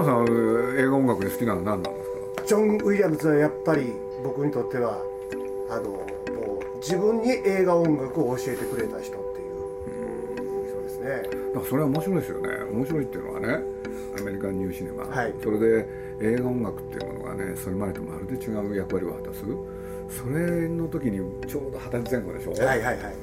[0.00, 2.10] 野さん映画音楽で好きなの何なんです
[2.42, 2.46] か？
[2.46, 3.92] ジョン・ウィリアムズはやっぱり
[4.24, 5.02] 僕にとっては
[5.70, 6.00] あのも
[6.74, 11.22] う自分に映画音楽を教えてくれた人っていうそうですね。
[11.52, 12.48] だからそれは面白いですよね。
[12.72, 13.64] 面白いっていうのはね
[14.18, 15.34] アメリカンニューシネマ、はい。
[15.42, 15.86] それで
[16.20, 19.44] 映画音楽っていうものがねそれまでとまるで違う役割を果たす。
[20.10, 23.14] それの時にちょうど二十歳前後でしょ、はいはいはい。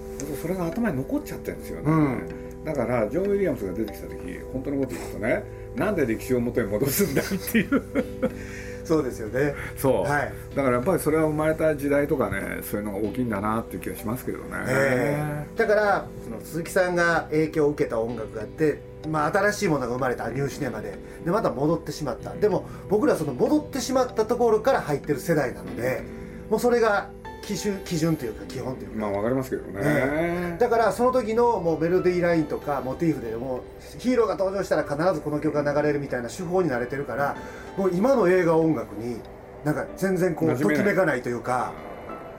[0.41, 2.63] それが頭に残っちゃってるんですよね、うん。
[2.63, 5.43] だからジョン・ウィリアムスが出てきた時本当のこと言うとね
[5.77, 7.83] なんで歴史を元に戻すんだっていう。
[8.83, 9.53] そうですよね。
[9.75, 10.33] そう、はい。
[10.55, 15.57] だからやっぱりそれは生まれた時代とかねそういうのが大きいんだなっていう気がしますけどね、ええ。
[15.57, 22.33] だからその鈴木さんが影響を受けた音楽があって、まあ、新しいものが生まれたニューシネマででまた戻ってしまった。
[22.33, 26.03] でも僕らはその戻ってしまったところから入ってる世代なので
[26.49, 27.09] もうそれが
[27.47, 37.37] 基準基準というか基本というか、まあわかりますけどね、えだからその時のもうメロディーラインとかモチーフでもうヒーローが登場したら必ずこの曲が流れるみたいな手法に慣れてるから
[37.77, 39.21] もう今の映画音楽に
[39.63, 41.71] なんか全然こうときめかないというか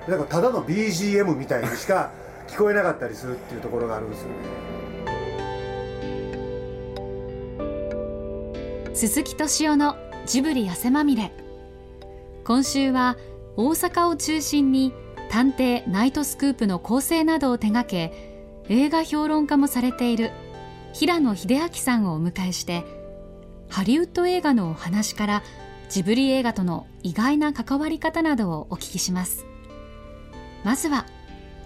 [0.07, 2.11] なんかただの BGM みたいにしか
[2.47, 4.35] 聞こえなかったりするっていうところがあるんですよね。
[8.95, 9.97] 鈴木敏夫の
[10.27, 11.33] ジブリ汗まみれ。
[12.45, 13.17] 今週は
[13.61, 14.93] 大阪を中心に
[15.31, 18.13] 探偵ナイトスクープの構成などを手掛け
[18.69, 20.31] 映画評論家もされている
[20.93, 22.85] 平野秀明さんをお迎えして
[23.69, 25.43] ハリウッド映画のお話から
[25.89, 29.45] ジブリ映画との意外な関わり方などをお聞きします
[30.63, 31.05] まずは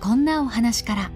[0.01, 1.11] こんなお話から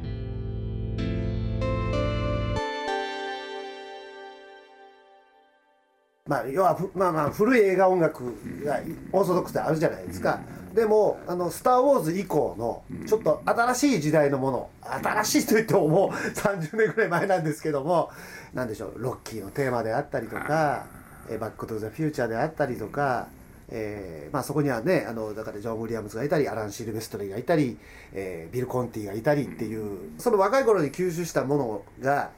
[6.27, 8.25] まあ、要はふまあまあ古い映画音楽
[8.65, 8.81] が
[9.13, 10.41] オーソドックスであるじゃないですか、
[10.77, 18.11] でもあの「スター・ウォーズ」以降のちょっと新しい時代のもの新しいといってももう30年ぐらい前なんですけども
[18.53, 20.86] なんでしょうロッキーのテーマであったりとか
[21.31, 23.29] 「えーバック・トゥ・ザ・フューチャー」であったりとか、
[23.70, 27.79] えーまあ、そこにはねあのだからジョン・ウィリアムズがいたりアラン・シルベストリーがいたり、
[28.13, 32.31] えービル・コンティがいたりっていうその若い頃に吸収したものが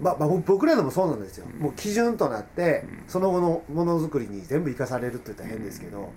[0.00, 6.10] まあ、まあ、僕らでもそうなんですよ、もう基準となってその後のものづくりに全部生かされるって言ったら変ですけど。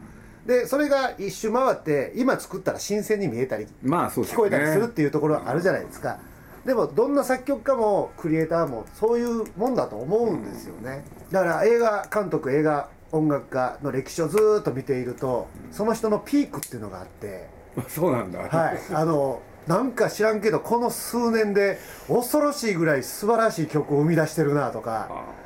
[0.46, 6.20] でそれが一周回って今作ったら新鮮に見えたりまあそうです聞こえたりするっていうところはあるじゃないですか。
[6.66, 11.06] でもどんな作曲家もクリエイターもそういうもんだと思うんですよね。
[11.32, 17.48] だから映画監督映画音楽家の歴史をずーっと見ているとその人のピークっていうのがあって。
[17.88, 18.80] そうなんだ、はい。
[18.94, 25.44] あのなんか知らんけどこの数年で恐ろしいぐらい素晴らしい曲を生み出してるなとかあ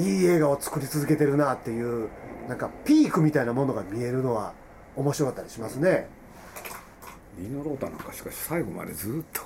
[0.00, 2.08] いい映画を作り続けてるなっていう
[2.48, 4.52] なんかピークみたいなものが見えるのは
[4.94, 6.08] 面白かったりしますね。
[7.38, 9.42] ニーノ・ロータなんかしかし最後までずっと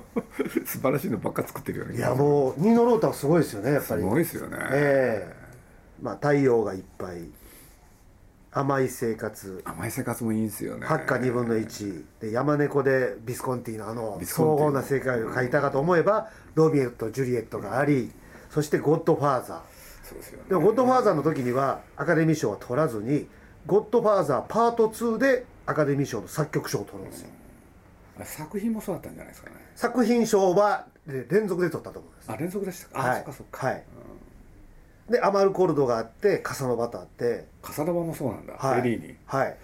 [0.64, 4.02] 素晴らしいのばっか作ってるよねいやもうニーノ・ロータはすごいですよねやっぱり。
[4.02, 5.34] すごいですよね、ええ。
[6.00, 7.28] まあ太陽がいっぱい
[8.58, 9.62] 甘い生活。
[9.64, 10.84] 甘い生活もいいんですよね。
[10.84, 18.10] 八花2分の1で山猫でビスコンティのあの荘厳な世界を描いたかと思えばロミオとジュリエットがあり
[18.50, 19.60] そしてゴッドファーザー。
[20.02, 20.42] そうでね。
[20.48, 23.28] でもゴッドファーザーの時にはアカデミー賞は取らずに
[23.66, 27.28] ゴッドファーザーパート2でアカデミー賞の作曲賞を取るんですよ。
[28.24, 29.56] 作品もそうだったんじゃないですかね。
[29.76, 32.32] 作品賞はえ連続で取ったと思います。
[32.32, 33.06] あ連続でしたか。
[33.06, 33.16] あ、はい。
[33.18, 33.84] そっかそっか、はい
[35.10, 37.46] でアマルコルドがあってカサノバとあって。
[37.62, 38.80] カサダバもそうなんだ、はい。
[38.80, 39.56] フェリーニはい。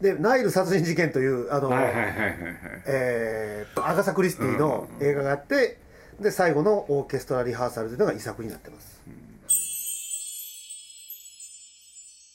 [0.00, 5.78] でナイル殺人事件というあの、えーアガサ・クリスティの映画があって
[6.20, 9.00] で最後のオーケストラリハーサルというのが遺作になってます、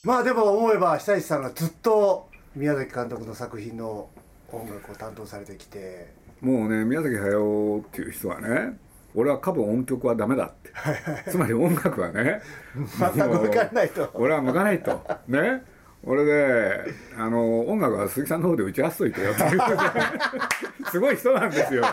[0.04, 4.10] まあでも思えば久石さんがずっと宮崎監督の作品の
[4.52, 6.08] 音楽を担当されてきて。
[6.40, 8.78] もうね宮崎駿っていう人はね
[9.16, 10.72] 俺は多分音曲はダメだって。
[11.30, 12.42] つまり音楽はね。
[12.76, 14.10] 全く向かないと。
[14.14, 15.02] 俺は向かないと。
[15.28, 15.64] ね。
[16.04, 16.86] 俺で
[17.18, 19.60] あの音楽は鈴木さんの方で打ち合わせといてよっていう。
[20.90, 21.84] すごい人なんですよ。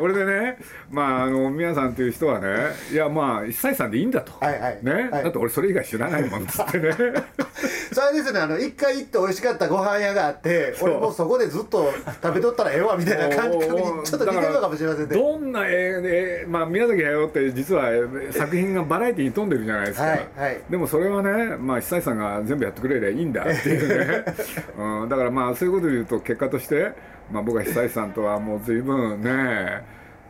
[0.00, 0.58] 俺でね
[0.90, 2.48] まああの宮さんっていう人はね
[2.90, 4.78] いやまあ一切さんでいいんだと、はいはい。
[4.82, 5.24] ね、はい。
[5.24, 6.90] だって俺それ以外知らないもんっつってね
[7.92, 11.92] それですねあの一回行って美味しかったご飯屋があって俺もうそこでずっと
[12.22, 13.70] 食べとったらええわみたいな感覚に
[14.04, 15.14] ちょっと似てるのかもしれませんね。
[15.14, 17.90] どんな映画で、まあ、宮崎駿って実は
[18.32, 20.60] 作品がバラエティーに富んでるじゃないですか、はいはい。
[20.70, 24.24] でもそれはね、まあ、久石さんが全部やってくれりゃいいんだっていうね、
[24.78, 26.92] うん、だからまあそういうことで言うと結果として、
[27.30, 29.82] まあ、僕は久石さんとはもう随分ね、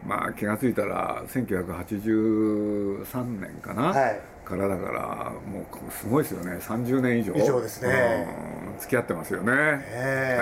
[0.07, 6.59] まあ、気が付いたら1983年かな、はいからだからもうすごいですよね。
[6.61, 7.33] 30年以上。
[7.35, 8.27] 以上ですね。
[8.75, 8.79] うん。
[8.81, 10.39] 付き合ってますよね、え。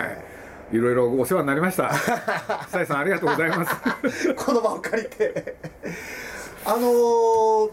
[0.70, 1.90] はい、いろいろお世話になりました。
[2.70, 4.34] 久石さんありがとうございます。
[4.34, 5.56] この場を借りて。
[6.64, 7.70] あのー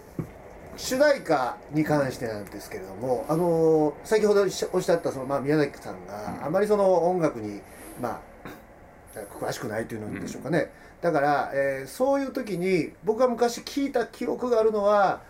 [0.77, 7.61] 主題歌に関してなんですけれども、あの先ほどおっしゃったその、まあ、宮崎さんがあまりその音楽に、
[8.01, 10.69] まあ、詳しくないというのでしょうかね、
[11.01, 15.21] だから、えーそういう時に僕が昔聞いた記憶があるのは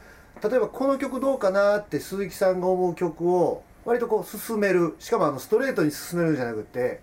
[0.44, 7.02] 例えばこの曲どうかなって鈴木さんが思う曲を割とこう進めるしかもあのストレートに進めるんじゃなくて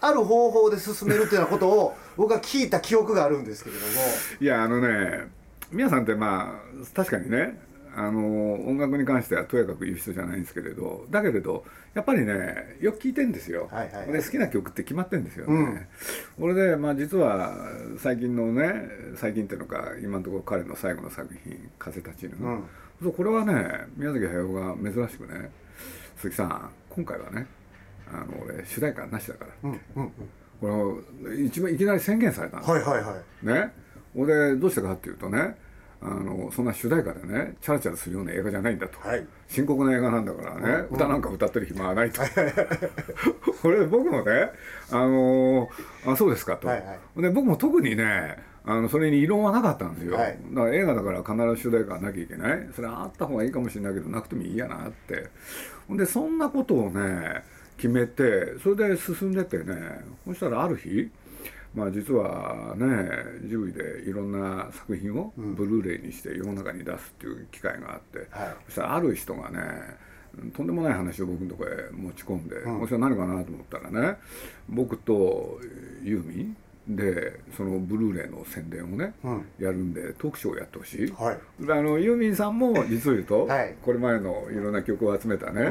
[0.00, 3.92] ある方法で進めるっていうようなことを 僕は聞いた記憶があるんですけれども。
[4.40, 5.28] いやあのね
[5.70, 7.58] 皆さんってまあ確かにね
[8.00, 11.64] あの音楽に関してはとやかく言う人じゃないんですけれどだけれど
[11.94, 14.12] やっぱりねよく聞いてんですよ、はいはいはい。
[14.12, 15.88] で好きな曲って決まってんですよね、
[16.38, 17.56] これでまあ実は
[17.98, 22.64] 最近のね最近っていうのか今のところ彼の最後の作品「風立ちぬ」うん。
[23.02, 25.50] そうこれはね宮崎駿が珍しくね
[26.16, 27.46] 鈴木さん今回はね
[28.12, 30.12] あの俺主題歌なしだからうんうん
[30.60, 33.46] これ一番いきなり宣言されたんですよはいはいはい。
[33.46, 33.72] ね。
[34.14, 35.56] 俺どうしたかっていうとね
[36.00, 39.26] あのそんな主題歌でねチャラチャラするような映画じゃないんだと、はい。
[39.48, 42.20] 深刻な映画なんだからね、歌なんか歌ってる暇はないと。
[43.62, 44.50] これ僕もね
[44.90, 45.68] あの
[46.06, 50.38] あそうですかと、はいはで僕も特にねあのそれに異論はなかったんですよ、はい。
[50.52, 52.68] だから映画だから必ず主題歌はなきゃいけない。
[52.74, 55.28] それはあった方がいいかもしれないけどなくてもいいやなって。
[55.88, 57.42] ほんでそんなことをね
[57.76, 61.10] 決めてそれで進んでってねそしたらある日
[61.74, 62.86] まあ実はね
[63.48, 68.56] ジブリでいろんな作品をブルーレイにして世の中に出すっていう機会があって、はい。
[68.66, 69.58] そしたらある人がね
[70.54, 72.56] とんでもない話を僕のとこへ持ち込んで、
[72.86, 74.18] それは何かなと思ったらね
[74.68, 75.58] 僕と
[76.02, 76.56] ユーミン
[76.88, 79.46] でそのブルーレイの宣伝をね、うん。
[79.58, 81.38] やるんでトークショーをやってほしい、はい。
[81.70, 83.74] あのユーミンさんも実を言うと、はい。
[83.82, 85.62] これまでのいろんな曲を集めたね、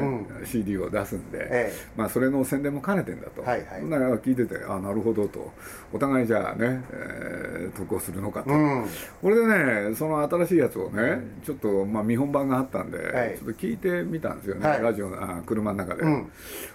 [0.42, 3.90] う CD を出すんで、えまあ、それの宣伝も兼ねてんだと、はいはい。
[3.90, 5.52] だから聞いててあなるほどと。
[5.92, 8.86] お互いじゃあね、えー得をするのかと、うん。
[9.20, 9.46] これで
[9.88, 14.82] ねその新しいやつをねちょっと、まあ、見本番があったんで、はいちょっと聞いてみたんですよね、はい。
[14.82, 16.30] ラジオのあ車の中で、うん。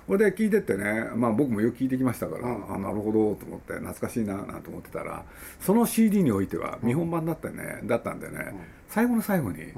[0.08, 2.76] これで聞いてってね、まあ、僕もよく聞いてきましたから、うん。
[2.76, 5.24] あなるほどと思って懐かしいななんて思ってたら
[5.60, 8.54] その CD においては見本番だったね、だったんでね、
[8.88, 9.74] 最後の最後に、ん。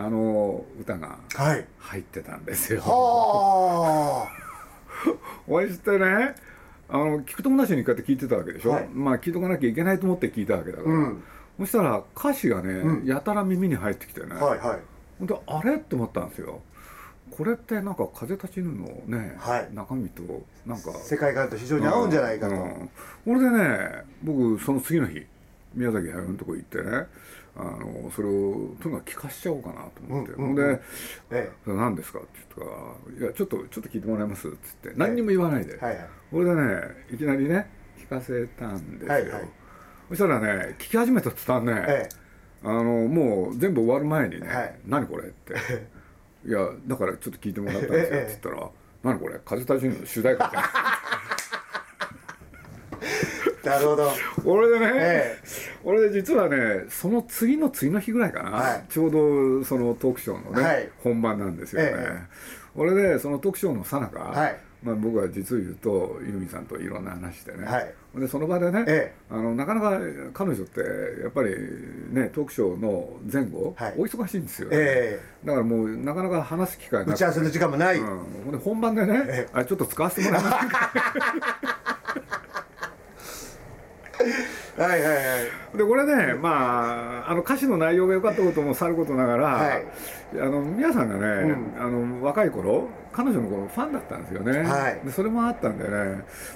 [0.00, 1.66] あの歌がはい。
[1.78, 2.80] 入ってたんですよ。
[2.82, 4.28] は
[5.48, 6.34] おいしてね
[6.88, 8.88] あの聞く友達にこうやって聞いてたわけでしょ、はい。
[8.92, 11.22] まあ聞いとかなきゃいけないと思って聞いたわけだから、うん。
[11.58, 13.06] そしたら歌詞がね、うん。
[13.06, 14.78] やたら耳に入ってきてね、あはいはい。
[15.18, 15.74] ほんであれ？
[15.74, 16.60] って思ったんですよ
[17.30, 19.68] これってなんか「風立ちぬ」のね、はい。
[19.74, 20.22] 中身と
[20.66, 20.92] なんか。
[20.94, 22.90] 世界観と非常に合うんじゃないかと、うん。
[23.24, 25.24] これでね僕その次の日
[25.74, 27.06] 宮崎駿のとこ行ってね
[27.56, 30.80] あのそれをとにかく聞かしちゃおうかなと思って、うんうんほんで
[31.30, 36.08] え「それ何ですか?」って言ったら「いやちょっとちょっと聞いてもらえます?」って言って何にも言わないで、えはいはい。
[36.30, 36.80] これでね
[37.12, 39.48] いきなりね聞かせたんですよ、はいはい。
[40.10, 42.08] そしたらね聞き始めた途端ね、え。
[42.64, 45.54] あのもう全部終わる前にね「はい何これ?」って
[46.48, 48.22] 「いやだからちょっと聞いてもらったんですよ」ええ。
[48.22, 48.70] って言ったら
[49.04, 50.62] 「何これ風立ちぬの主題歌じゃん」
[53.64, 54.10] え なるほど。
[54.44, 55.38] 俺でね、え
[55.84, 58.84] 俺で実はねその次の次の日ぐらいかな、はい。
[58.88, 60.90] ちょうどそのトークショーのね、はい。
[60.98, 62.22] 本番なんですよね、え
[62.74, 67.94] 俺でそのトークショーのさなか、はいまあ、僕は実を言うとユーミンさんといろんな話してね、はい。
[68.16, 69.98] でその場でね、えあのなかなか
[70.32, 70.80] 彼女って
[71.22, 71.50] やっぱり
[72.10, 73.94] ねトークショーの前後、はい。
[73.98, 80.92] お忙しいんですよね、えだからもうなかなか話す機会なく打ち合わせの時間もない、うん、本番でね、えあちょっと使わせてもらえますか？
[84.78, 85.20] はいはいは
[85.74, 85.76] い。
[85.76, 89.84] でこれねまああの歌詞の内容が良かったこともさることながら、はい。
[90.34, 91.82] あの皆さんがね、うん。
[91.82, 95.00] あの若い頃彼女の頃ファンだったんですよね、はい。
[95.04, 95.90] でそれもあったんでね、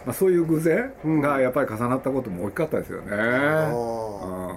[0.06, 3.16] まあ、そういう偶然がやっぱり重なったことも大きかったですよね、
[3.72, 4.54] お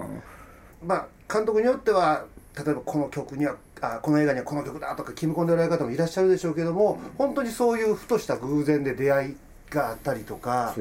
[0.82, 0.88] うん。
[0.88, 2.24] まあ監督によっては
[2.56, 9.36] 例えばこの曲にはあこの映画にはこの曲だとか決め込んでおられる方もいらっしゃるでしょうけども、本当にそういうふとした偶然で出会い
[9.70, 10.74] があったりとか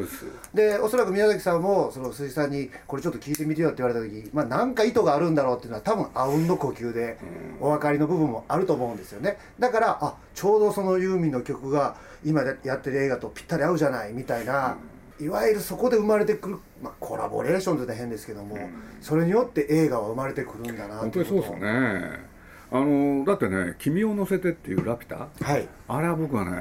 [0.54, 7.18] でおそらく宮崎さんもその鈴木さんに「これちょっと聞いてみてよ」って言われた時まあ何か意図があるんだろうっていうのは多分あうんの呼吸で
[7.60, 9.38] お分かりの部分もあると思うんですよね。
[9.60, 14.78] だからあちょうどそのユーミンの曲が今やってる映画とぴったり合うじゃないみたいな、
[15.20, 18.58] いわゆるそこで生まれてくる、まあ、コラボレーションって変ですけども、
[19.00, 22.36] それによって映画は生まれてくるんだな本当にそうですね。
[22.72, 25.68] あのだってね「君を乗せて」っていう「ラピュタ」はい。
[25.88, 26.52] あれは僕はね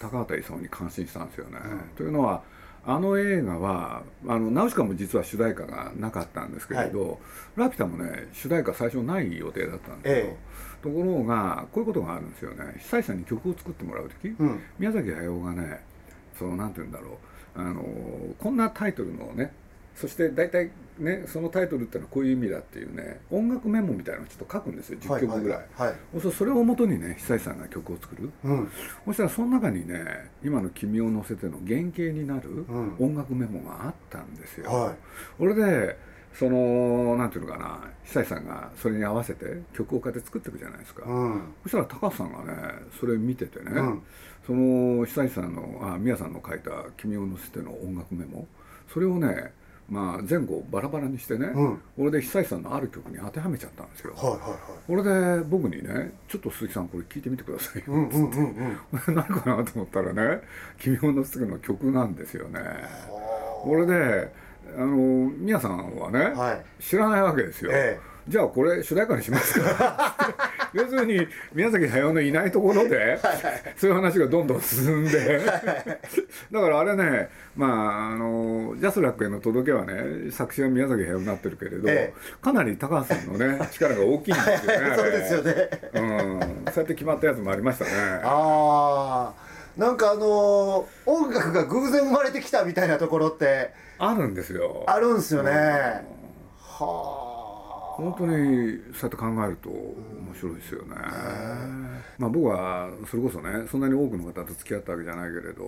[0.00, 1.58] 高畑勲に感心したんですよね。
[1.96, 2.42] というのは
[2.84, 7.18] あの映画はあのナウシカも実は主題歌がなかったんですけれど、
[7.56, 10.32] ラピュタもね主題歌最初ない予定だったんですよ。
[10.32, 10.36] え
[10.82, 12.74] ところがこういうことがあるんですよね。
[12.78, 14.60] 久石さんに曲を作ってもらう時、うん。
[14.78, 15.80] 宮崎駿がね
[16.38, 17.18] そのなんて言うんだろ
[17.56, 17.82] うあの
[18.38, 19.52] こんなタイトルのね
[19.96, 25.94] そして大体ねそのタイトルっていうのはこういう意味だっていうね音楽メモみたいなのをちょっと書くんですよ10曲ぐらい,、はい
[26.36, 28.30] それをもとにね久石さんが曲を作る。
[28.44, 28.70] うん。
[29.06, 32.96] そしたらその中にね今の「君を乗せて」の原型になるん。
[32.98, 34.94] 音楽メモがあったんですよ、はい。
[35.38, 35.98] 俺で
[36.34, 41.42] そのなんていうのかな久石さんがそれに合わせて曲をこうやって作っていくじゃないですか、うん。
[41.62, 44.02] そしたら高橋さんがねそれ見ててね、うん。
[44.46, 48.46] その久石さんのあ宮さんの書いた「君を乗せて」の音楽メモ
[48.92, 49.52] それをね
[49.88, 51.80] まあ前後バラバラにしてね、うん。
[51.96, 54.58] 俺で久石さんのある曲に当てはめちゃったんですよ、はいはいはい。
[54.86, 59.14] これで僕にね「ちょっと鈴木さんこれ聞いてみてくださいよ」うんうんうんうん。
[59.14, 60.42] 何かなと思ったらね
[60.78, 62.60] 「君を乗せて」の曲なんですよね。
[63.62, 64.32] これで
[64.76, 66.82] あの宮さんはね、はい。
[66.82, 70.34] 知らないわけですよ、えじゃあこれ主題歌にしますか。
[70.74, 73.18] 要するに宮崎駿のいないところで
[73.76, 75.40] そういう話がどんどん進んで。
[76.50, 84.96] だからあれねまああのジャスラックへの届けはね作詞は宮崎駿になってるけれど、えかなり高橋さんのね 力が大きいんですよね。
[84.96, 85.70] そうですよね。
[85.94, 87.90] うん、そうやって決まったやつもありましたね。
[88.24, 94.84] ああなんかあのー音楽が偶然生まれてきたみたいなところってあるんですよ。
[94.88, 96.04] あるんですよね。
[96.60, 97.35] は
[97.96, 100.94] 本当にそうやって考えると面白いですよね、
[102.18, 105.64] まあ僕はそれこそねそんなに多くの方と付き合ったわけじゃないけれど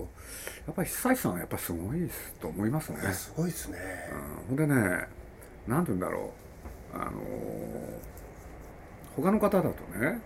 [0.67, 3.79] やっぱり久石さんはやっぱりすごいですと思いますね、あすごいですね。
[4.51, 5.09] うん、ほんでね
[5.67, 6.33] 何て言うんだろ
[6.95, 6.97] う。
[6.97, 7.13] あの
[9.17, 9.69] 他の方だと
[9.99, 10.21] ね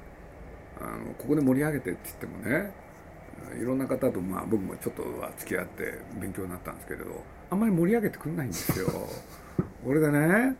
[0.80, 2.72] あのここで盛り上げてって言ってもね
[3.60, 8.88] いろんな方とまあ僕もちょっとは付き合って勉強になったんですけれどあんまり盛り上げてくんないんですよ。
[9.84, 10.56] 俺でね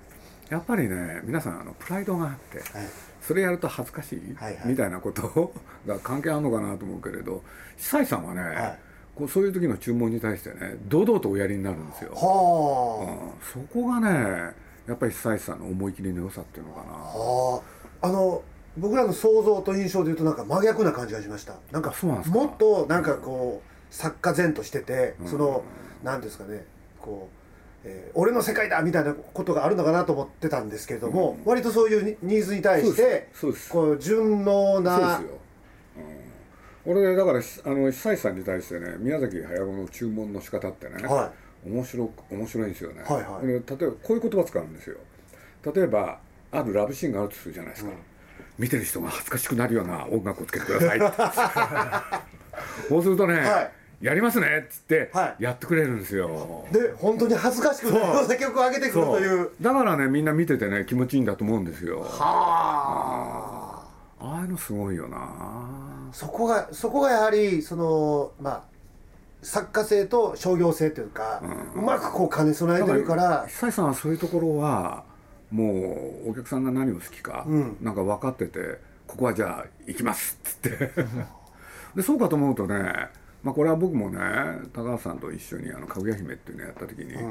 [0.52, 2.87] やっぱりね皆さんあのプライドがあってはい。
[3.23, 4.68] それやると恥ずかしいはいはい。
[4.68, 5.52] みたいなこと
[5.87, 7.42] が関係あるのかなと思うけれど
[7.76, 8.78] 久石さんはね、はい。
[9.16, 12.12] こうそういう時の注文に対してね堂々とおやりになるんですよ。
[12.14, 13.62] はうん。
[13.64, 14.52] そこがね
[14.87, 16.88] やっぱり久石さんの思い切りの良さっていうのかな。
[16.92, 17.62] あは
[18.02, 18.06] あ。
[18.09, 18.42] あの
[18.76, 21.54] 僕らの想像と印象で言うとなんか真逆な感じがしました。
[21.71, 22.28] なんかなんか？
[22.30, 25.28] もっとなんかこう作家前としててうん。
[25.28, 25.62] その
[26.02, 26.64] 何ですかね
[27.00, 27.42] こう
[27.85, 33.71] えー俺の世界だみたいなことがあるのかなと思ってたんですけれども、割とそういうニーズに対してそうです。
[33.71, 35.39] こう順応そうなですよ、
[36.87, 41.33] うん、俺だからあの久石さんに対してね宮崎駿の注文の仕方ってね、は
[41.67, 43.47] 面白く面白いんですよね、はいはい。
[43.47, 44.97] で例えばこういう言葉使うんですよ。
[45.75, 46.19] 例えば
[46.51, 47.91] あるラブシーンがあるとするじゃないですか、
[48.59, 51.01] 見てる人が恥ずかしくなるような音楽をつけてください
[52.89, 55.42] そうするとね、はいやりますねっつってはい。
[55.44, 59.50] やってくれるんですよ、いで本当に恥ずかしくなるような曲を上げてくるという。
[59.61, 62.00] だからねみんな見ててね気持ちいいんだと思うんですよ。
[62.00, 62.09] は
[64.21, 64.25] あ。
[64.25, 66.11] ああいうのすごいよな。
[66.12, 68.62] そこがそこがやはりそのまあ
[69.42, 71.40] 作家性と商業性というか、
[71.75, 73.47] うまくこう兼ね備えてるから。
[73.49, 75.04] 久石さんはそういうところは
[75.52, 77.76] もうお客さんが何を好きか、うん。
[77.80, 80.90] なんか分かっててここはじゃあ行きますっつって。
[81.94, 83.11] でそうかと思うとね
[83.43, 84.19] まあこれは僕もね
[84.73, 87.29] 高橋さんと一緒にあの「かぐや姫」っていうのをやった時に、う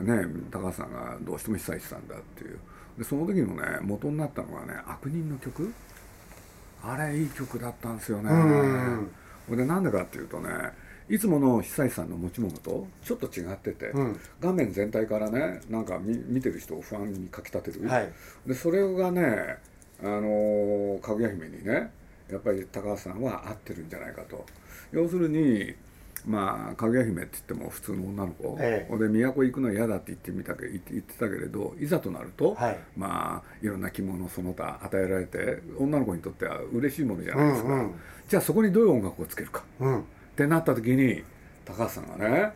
[0.00, 2.58] んね高橋さんがどうしても久石さんだっていう。
[2.98, 5.72] でその時のね元になったのがね「悪人の曲」
[6.84, 8.30] あれいい曲だったんですよね。
[8.30, 10.50] うんでなんでかっていうとね
[11.08, 18.12] いつもの久石さんの持ち物とちょっと違ってて、うん画面全体からねなんか見見てる人を不安にかきたてる、はい
[18.46, 19.58] でそれがね
[20.02, 21.90] あのーかぐや姫にね
[22.32, 24.44] やっぱり高橋さんは合ってるんじゃないかと。
[24.90, 25.74] 要するに
[26.26, 28.96] まあかぐや姫って言っても普通の女の子、ええ。
[28.96, 32.78] で都行くのは嫌だって言ってみたけ言って言ってたけれどいざとなると、はい。
[32.96, 37.94] まあいろんな着物その他与えられて女の子にとっては嬉しいものじゃないですか、うんうん。
[38.28, 39.64] じゃあそこにどういう音楽をつけるか。
[39.80, 40.00] うん。
[40.00, 40.02] っ
[40.36, 41.22] てなった時に
[41.64, 42.52] 高橋さんがね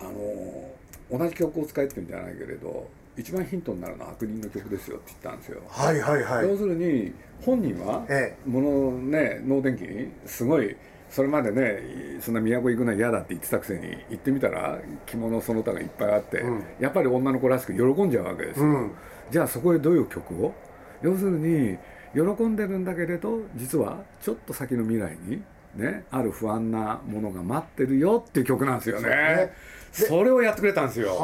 [0.00, 2.88] あの同じ曲を使えってんじゃないけれど
[3.20, 6.48] 一番ヒントになるのは悪人の曲ですよって言ったんですよ、はいはいはい。
[6.48, 7.12] 要するに
[7.44, 10.76] 本人はえものね能電機にすごい
[11.08, 16.64] それまでねそんな都行くのは嫌だって言ってたくせに行ってみたら着物その他がいっぱいあって、うん。
[16.78, 18.92] やっぱり女の子らしく喜んじゃうわけですよ、うん。
[19.30, 20.54] じゃあそこへどういう曲を？
[21.02, 21.78] 要するに
[22.14, 25.42] 喜んでるんだけれど実はちょっと先の未来に
[25.76, 29.52] ねある不安なものが待ってるよっていう曲なんですよね。
[29.92, 31.16] それをやってくれたんですよ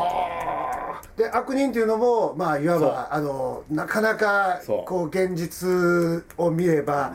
[1.17, 7.15] で悪人っていうのもまあいわばあのなかなかこう現実を見れば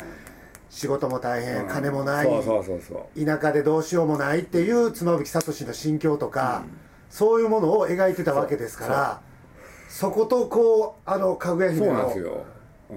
[0.71, 6.63] 仕事も大変金もない田舎でどうしようもないっていう妻夫木聡の心境とか、
[7.09, 9.21] そういうものを描いてたわけですから
[9.89, 12.13] そことこうあのかぐや姫の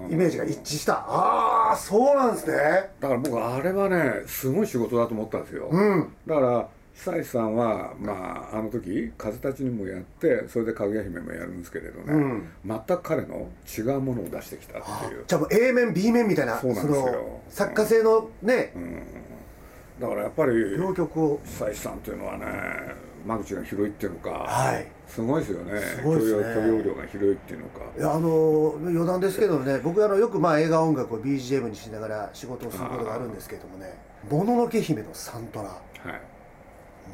[0.09, 1.05] イメージが一致した。
[1.07, 2.55] ああそうなんですね。
[2.99, 6.13] だから僕あれはねすごい仕事だと思ったんですよ、うん。
[6.25, 12.49] だから久石さんはまああの時「風立ち」にもやってそれで「かぐや姫」もやるんですけれどね、うん。
[12.65, 15.23] 全く彼の違うものを出してきたっていう。
[15.27, 17.05] じゃあもう A 面 B 面みたいなそうなんですよ。
[17.05, 18.73] の作家性のね、
[19.99, 21.39] だからやっぱり両曲を。
[21.45, 22.45] 久石さんというのはね
[23.25, 24.87] 間口が広いっていうのか、はい。
[25.07, 25.79] すごいですよね。
[25.79, 26.43] すごいですね。
[26.43, 27.79] 許容許容量が広いっていうのか。
[27.97, 33.97] いやあの余談ですけどね僕あのよくまあ映画音楽を BGM にしながら仕事をすることがあるんですけどもね
[34.31, 35.65] 「もののけ姫」のサントラ。
[35.65, 35.75] は
[36.11, 36.34] い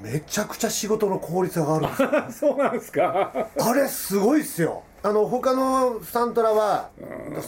[0.02, 2.52] めちゃくちゃ仕事の効率が上がるんですよ。
[2.52, 3.48] そうなんですか？
[3.60, 4.84] あれすごいっすよ。
[5.04, 6.90] あの他のサントラは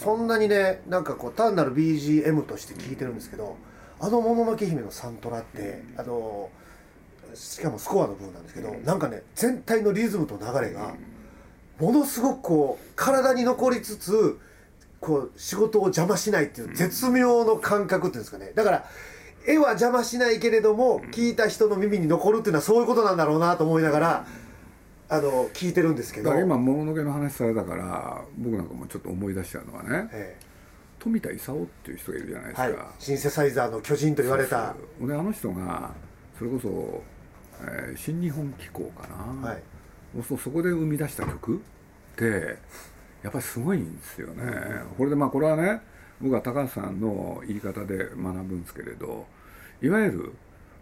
[0.04, 3.58] そんなにねなんかこう単なる BGM として聴いてるんですけど
[4.00, 6.50] あの「もののけ姫」のサントラってあの
[7.36, 10.96] しかもスコアの部分なんですけどなんかね全体のリズムと流れが
[11.80, 14.40] ものすごくこう体に残りつつ
[15.00, 18.52] こう仕事を邪魔しないっていう絶妙の感覚っていうんですかね。
[18.56, 18.86] だから
[19.46, 24.26] 絵は邪魔しないけれども聞いた人の耳に残るっていうのはそういうことなんだろうなと思いながら
[25.10, 26.34] あの聞いてるんですけど。
[26.34, 30.38] 今もののけの話されたから僕なんかもちょっと思い出しちゃうのはねえ
[31.00, 34.76] 富田勲っていう人がいるじゃないですか、えはい、シンセサイザーの巨人と言われた。
[35.02, 35.92] であの人が
[36.38, 37.04] それこそ、
[37.62, 39.64] えー新日本機構かな、はい。
[40.28, 41.60] そそこで生み出した曲っ
[42.16, 42.58] て
[43.22, 44.44] やっぱりすごいんですよね、
[44.98, 45.82] これでまあこれはね
[46.24, 49.26] 僕は高橋さんの言い方で学ぶんですけれど
[49.82, 50.34] いわゆる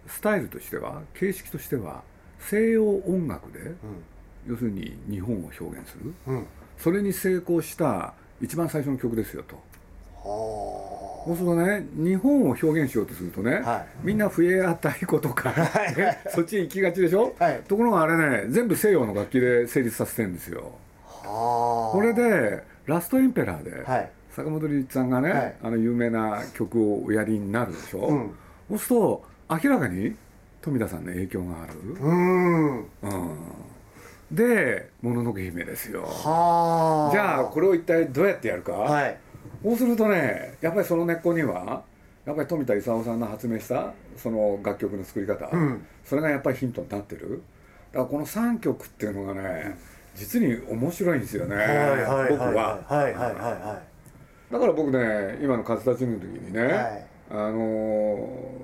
[0.07, 2.03] スタイルとしては形式としては
[2.39, 3.59] 西洋音楽で、
[4.47, 6.13] 要するに日本を表現する。
[6.27, 6.35] うん。
[6.37, 6.45] うん
[6.77, 9.55] それに成功した一番最初の曲ですよと。
[9.55, 13.85] はそうするとね日本を表現しようとするとね、はい。
[14.03, 17.61] みんな笛や太鼓とか、ね そっちに行きがちでしょ、はい。
[17.67, 20.71] ところがあれね全部西洋の楽器で成立させてるんですよ。
[21.23, 25.55] これで「ラストエンペラーで」はい坂本龍一さんがね、はい。
[25.61, 28.31] あの有名な曲をおやりになるでしょ、うん。
[28.69, 30.15] そうすると明らかに
[30.61, 32.77] 富田さんの影響がある、うーん。
[32.77, 32.85] うん、
[34.31, 36.03] で「もののけ姫」ですよ。
[36.03, 37.11] はあ。
[37.11, 39.17] じゃあこれを一体どうやってやるか、はい。
[39.63, 41.83] そうするとねやっぱりその根っこには
[42.25, 45.85] やっぱり富田勲さんの発明したその楽曲の作り方、うん。
[46.05, 47.41] それがやっぱりヒントになってる。
[47.91, 49.77] だからこの3曲っていうのがね
[50.15, 52.51] 実に面白いんですよね、はいはいはい僕は。
[52.51, 53.81] はいはいはいは
[54.51, 57.05] だから僕ね今の「風立ちぬ」の時にね、はい。
[57.31, 58.17] あの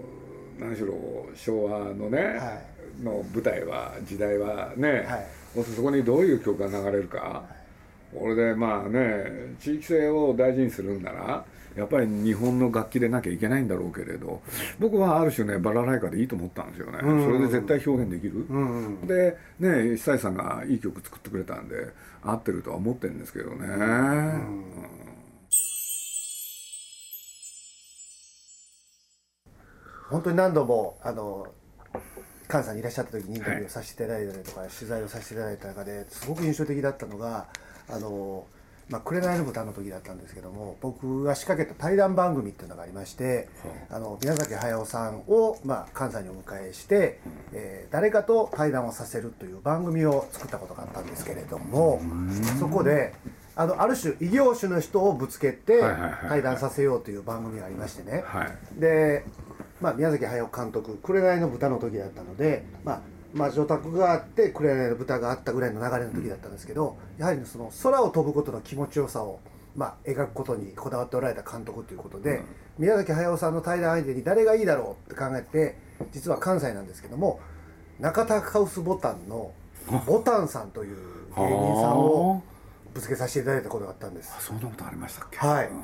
[0.03, 0.07] ー
[0.59, 0.95] 何しろ
[1.35, 2.59] 昭和のね、は
[3.03, 5.63] の舞台は時代はね、はい。
[5.63, 7.43] そこにどういう曲が流れるか、
[8.11, 11.45] これでまあね地域性を大事にするんなら
[11.75, 14.41] やっぱり日本の楽器でなきゃいけないんだろうけれど
[14.79, 17.23] 僕はある種ねバラライカでいいと思ったんですよね、うん。
[17.23, 18.85] それで絶対表現できる、うん。
[18.85, 19.07] うん。
[19.07, 21.75] でね久石さんがいい曲作ってくれたんで
[22.23, 23.67] 合ってるとは思ってるんですけどね、
[30.09, 31.47] 本当に何度もあの
[32.49, 37.47] 菅さんにいらっしゃった時にインタビューをさせていただいたりとか、取材をさせていただいた中ですごく印象的だったのが
[37.89, 38.45] あの
[38.89, 43.49] 「まあ、紅の豚」の時だったんですけども僕が仕掛けた対談番組っていうのがありまして、
[43.89, 47.19] あの宮崎駿さんを、まあ、関西にお迎えして、
[47.51, 52.01] えー誰かと対談をさせるという番組を作ったことがあったんですけれども
[52.59, 53.13] そこで
[53.55, 56.11] あのある種異業種の人をぶつけてはいはいはい。
[56.29, 58.23] 対談させようという番組がありましてね。
[58.25, 58.79] はい。
[58.79, 59.25] で、
[59.81, 63.01] まあ、宮崎駿監督「紅の豚」の時だったので、まあ、
[63.33, 69.39] まあ、女卓があって紅の豚があったぐらいの流れの時だったんですけどやはりその空を飛ぶことの気持ちよさを、
[69.75, 72.41] まあ、描くことにこだわっておられた監督ということで、
[72.79, 75.77] 宮崎駿さんの対談相手に誰がいいだろうって考えて
[76.11, 77.39] 実は関西なんですけども
[77.99, 79.51] 中田カウスボタンの
[80.05, 80.97] ボタンさんという
[81.35, 82.41] 芸人さんを
[82.93, 84.33] ぶつけさせていただいたことがあったんです。
[84.35, 85.37] あそんなことありましたっけ？
[85.37, 85.67] はい。
[85.67, 85.81] うん。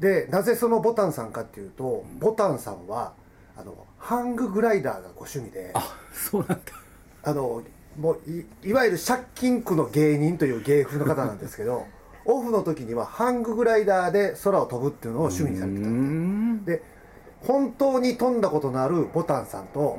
[0.00, 3.12] でなぜそのボタンさんかっていうとボタンさんは
[3.56, 5.70] あのハンググライダーがご趣味で。
[5.74, 6.72] あそうなんだ。
[7.22, 7.62] あの
[7.98, 11.86] もういいわゆる借金苦の芸人という芸風の方なんですけど
[12.26, 16.64] オフの時にはハンググライダーで空を飛ぶっていうのを趣味にされてたん。
[16.64, 16.82] で
[17.40, 19.98] 本当に飛んだことのあるボタンさんと、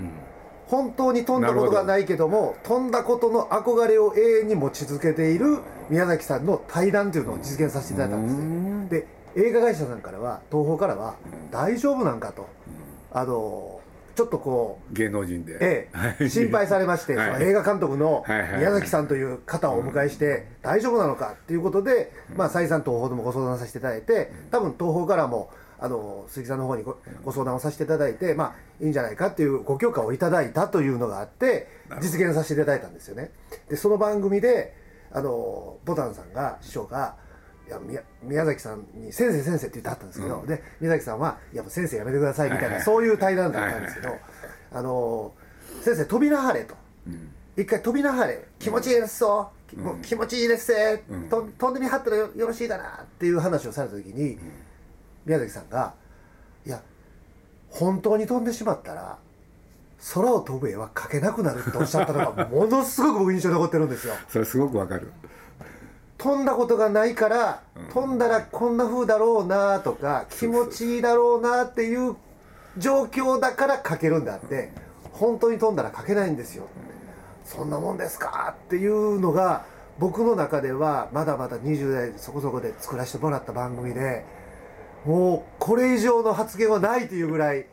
[0.68, 11.16] 本当に飛んだことがないけども飛んだことの憧れを永遠に持ち続けている宮崎さんの対談というのを実現させていただいたんですねで映画会社さんからは東宝からは
[11.52, 12.48] 「大丈夫なんか」と
[13.20, 13.82] あの
[14.18, 15.58] ちょっとこう芸能人で。
[15.62, 17.44] ええ、心配されまして、はい。
[17.44, 31.68] 映画監督の宮崎さんという方をお迎えして、大丈夫なのかっていうことで、まあ、再三東宝でもご相談させていただいて、多分東宝からも、あの鈴木さんの方にごご相談をさせていただいて、まあ、いいんじゃないかっていうご許可をいただいたというのがあって、
[32.02, 33.30] 実現させていただいたんですよね。
[33.70, 34.74] で、その番組で、
[35.12, 37.18] あのボタンさんが、師匠が、
[37.68, 44.16] いや宮宮崎さんに「先生先生」って言ってはったんですけど、で宮崎さんは「いやもう先生やめてください」みたいな、そういう対談だったんですけど、
[44.72, 45.34] あの
[45.82, 46.76] 先生飛びなはれと。
[47.08, 47.32] うん。
[47.58, 51.30] 一回飛びなはれ気持ちいいですそう、もう気持ちいいですせ、うん。
[51.30, 54.38] と飛んでみはったらよよろしいかなっていう話をされた時に、
[55.26, 55.96] 宮崎さんが
[56.66, 56.82] 「いや
[57.70, 59.18] 本当に飛んでしまったら
[60.14, 64.14] 空を飛ぶ絵は描けなくなる」っておっしゃったのがものすごく僕印象に残ってるんですよ。
[64.30, 65.12] それすごくわかる
[66.18, 67.62] 飛んだことがないから、
[67.94, 72.16] 飛んだらこんな風だろうなとか気持ちいいだろうなっていう
[72.78, 74.72] 状況だから描けるんだって。
[75.18, 76.68] 本当に飛んだら描けないんですよ。
[77.44, 79.66] そんなもんですかっていうのが
[80.00, 84.26] 僕の中ではまだまだ20代そこそこで作らせてもらった番組で
[85.06, 87.66] もうこれ以上の発言はないというぐらい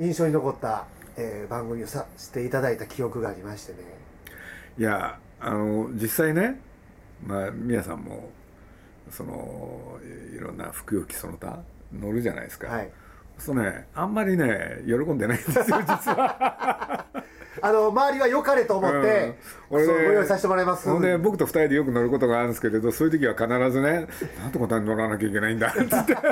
[0.00, 3.78] 印象に残った、えー番組をさせていただいた記憶がありましてね。
[4.78, 6.60] いやあの実際ね
[7.26, 8.30] まあ宮さんも
[9.10, 9.98] その
[10.36, 11.58] いろんな服用着その他
[11.92, 12.90] 乗るじゃないですか、はい。
[13.38, 17.06] そうねあんまりね喜んでないんですよ 実は。
[17.62, 19.36] あの周りは良かれと思って、
[19.70, 19.78] うん。
[19.78, 21.00] 俺ご用意させてもらいます。
[21.00, 24.06] で僕と二人でよく乗ることがあるんですけれどそういう時は必ずね
[24.42, 26.16] 「なんてことに乗らなきゃいけないんだ」っつって。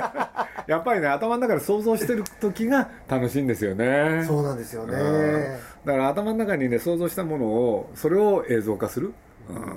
[0.66, 4.24] やっぱりね頭の中で想像してる時が楽しいんですよね。
[4.26, 5.86] そうなんですよね、うん。
[5.86, 9.12] だから頭の中にね想像したものをそれを映像化する、
[9.48, 9.76] うん、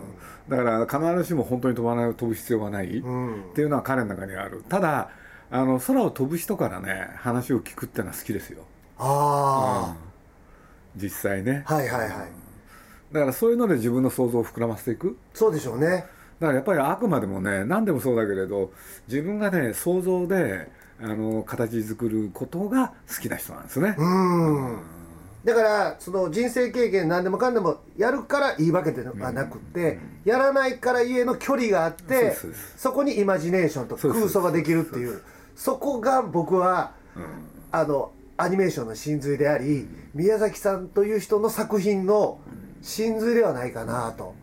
[0.49, 3.41] だから必ずしも本当に飛ばない飛ぶ必要はない、うん。
[3.51, 4.63] っていうのは彼の中にある。
[4.69, 5.09] ただ
[5.51, 8.63] あの空を飛ぶ人からね話を聞くってのは好きですよ、
[8.97, 9.95] あ
[10.95, 11.01] うん。
[11.01, 11.63] 実際ね。
[11.67, 12.09] あ、はいはいはい。
[13.11, 15.17] だからそういうので自分の想像を膨らませていく。
[15.33, 15.87] そうでしょうね。
[16.39, 18.71] だからやっぱりあくまでもね何でもそうだけれど
[19.07, 20.69] 自分がね想像で
[21.01, 24.79] あの形作ることが好きな人なんですね、うん
[25.45, 32.35] だからその人生経験何でもかんでもやるからいいわけではなくって、やらないからゆえの距離があって
[32.75, 35.21] そこにイマジネーションと空想ができるっていう
[35.55, 36.93] そこが僕は
[37.71, 42.39] あのアニメーションの真髄であり宮崎さんという人の作品の
[42.81, 44.33] 真髄ではないかなと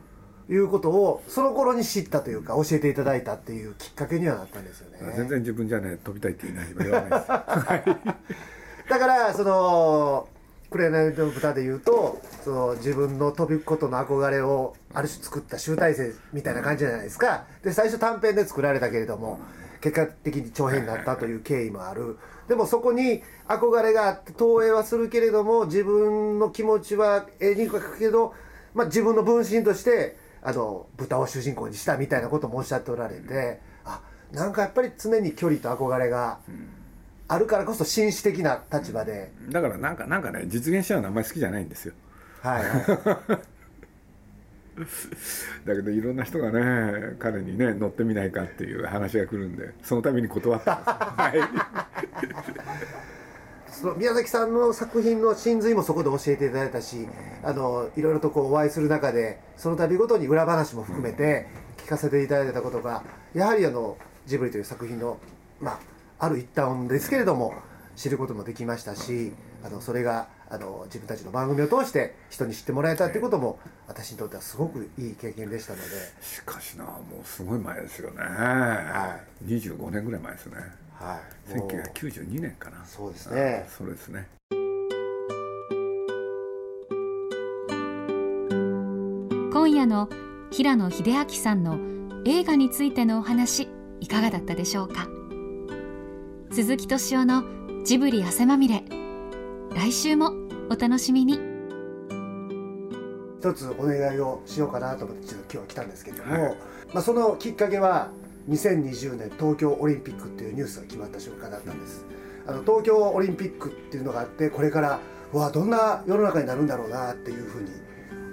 [0.49, 5.13] いうことをその頃に知ったというか教えていただいたっていうきっかけにはなったんですよね。
[5.17, 7.31] 全然自分じゃね飛びたいって言いない言わないです。
[7.31, 7.77] は
[8.87, 10.29] いだからその
[10.73, 17.45] 「紅の豚」で言うとその自分の飛ぶことの憧れをある種作った集大成みたいな感じじゃないですか。
[17.63, 19.41] で最初短編で作られたけれども
[19.81, 22.19] 結果的に長編になったという経緯もある。
[22.49, 28.35] でもそこに憧れがあって投影はするけれども自分の気持ちは絵に描くけど、
[28.75, 36.41] まあ、自分の分身としてあの豚を主人公にしたみたいなこともおっしゃっておられてあなんかやっぱり常に距離と憧れが
[37.29, 39.33] あるからこそ紳士的な立場で。
[39.49, 41.95] だからなんかなんかね実現しちゃうのあんまり好きじゃないんですよ。
[42.43, 42.65] はい。
[42.65, 42.85] はい、
[45.67, 51.39] だけどいろんな人がね彼にね乗ってみないかっていう話が来るんでそのために断ったんですはい。
[53.83, 57.09] その宮崎さんの作品の真髄もそこで教えていただいたし
[57.43, 63.03] あのいろいろとこうお会いする中でその度ごとに裏話も含めて聞かせていただいたことが
[63.35, 65.19] やはりあのジブリという作品の、
[65.61, 65.79] まあ、
[66.23, 67.53] ある一端ですけれども
[67.97, 69.33] 知ることもできましたし
[69.65, 73.59] あのそれがあの自分たちの番組を通して人に知ってもらえたってことも
[73.89, 75.85] 私にとってはすごくいい経験でしたので。
[76.21, 78.23] しかしなもうすごい前ですよね、
[79.45, 80.57] 25年ぐらい前ですね。
[80.95, 81.21] は
[81.53, 82.85] い、もう1992年かな。
[82.87, 83.65] そうですね。
[83.67, 84.29] あそうですね。
[89.53, 90.09] 今夜の
[90.53, 91.79] 平野秀明さんの
[92.25, 95.22] 映画についてのお話いかがだったでしょうか？
[96.53, 97.45] 鈴木敏夫の
[97.83, 98.85] ジブリ汗まみれ。
[99.75, 100.33] 来週も
[100.69, 101.41] お楽しみに。
[103.41, 106.57] 一つお願いをしようかなと思ってちょっと今日は来たんですけれども、はい。
[106.93, 108.11] まあ、そのきっかけは
[108.51, 112.05] 2020年東京オリンピックっていうニュースが決まった瞬間だったんです。
[112.47, 115.01] あの東京オリンピックっていうのがあってこれから
[115.33, 117.71] うわどんな世の中になるんだろうなっていうふうに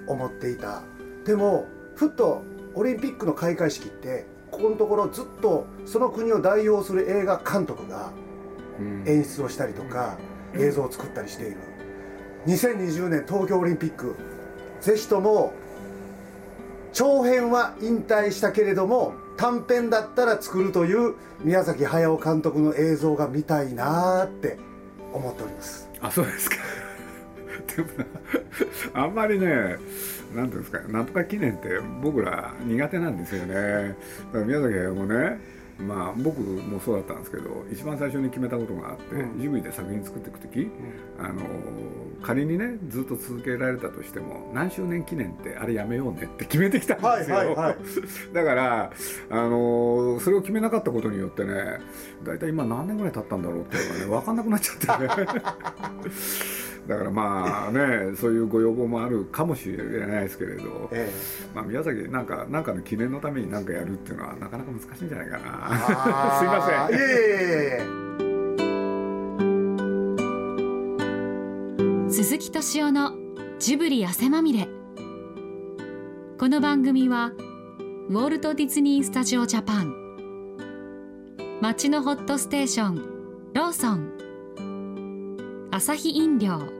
[0.08, 0.82] 思っていた。
[1.24, 2.42] でもふっと
[2.74, 4.26] オリンピックの開会式って
[4.60, 8.12] ここのところずっとその国を代表する映画監督が
[8.78, 9.04] うん。
[9.06, 10.18] 演出をしたりとか
[10.54, 11.56] 映像を作ったりしている。
[12.46, 14.16] 2020年東京オリンピック。
[14.80, 15.52] ぜひとも
[16.92, 24.58] 長編は引退したけれども短編だったら作るという宮崎駿監督の映像が見たいなーって
[25.12, 25.88] 思っております。
[26.00, 26.56] あそうですか
[27.60, 27.88] でも
[28.94, 29.76] なあんまりね
[30.34, 33.54] なんていうんですかなんとか記念って僕ら苦手なんですよね。
[33.54, 39.40] だから宮崎駿もねまあ僕もそうだったんですけど一番最初に決めたことがあって、うん。
[39.40, 40.70] ジブリで作品作っていく時、
[41.18, 41.40] あの
[42.22, 47.76] 仮にねずっと続けられたとしても何周年記念ってあれやめようねって決めてきたんですよ、はいはいはい。
[48.32, 48.92] だから
[49.30, 51.80] あのそれを決めなかったことによってね
[52.22, 55.42] 大体今何年ぐらい経ったんだろうっていうのがね分かんなくなっちゃってね
[56.90, 59.76] だからまあねそういうご要望もあるかもしれ
[60.08, 61.08] ないですけれど、え
[61.54, 65.78] まあ、宮崎なんかなんかの記念のために何かやるっていうのはなかなか難しいんじゃないかな。
[66.40, 66.98] すいません。
[66.98, 67.30] いえいえい
[72.08, 73.12] え鈴木敏夫の
[73.60, 74.68] ジブリ汗まみれ。
[76.40, 77.30] この番組は
[78.08, 79.94] ウォルト・ディズニー・スタジオ・ジャパン。
[81.60, 82.96] 街のホットステーション
[83.54, 84.10] ローソン。
[85.70, 86.79] アサヒ飲料